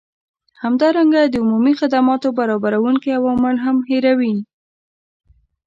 همدارنګه 0.63 1.21
د 1.27 1.35
عمومي 1.43 1.73
خدماتو 1.79 2.27
برابروونکي 2.39 3.09
عوامل 3.19 3.55
هم 3.65 3.77
هیروي 3.89 4.35